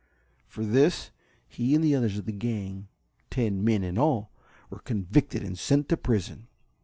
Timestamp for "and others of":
1.75-2.25